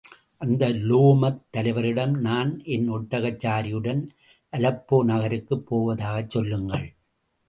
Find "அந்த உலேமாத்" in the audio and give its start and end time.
0.37-1.41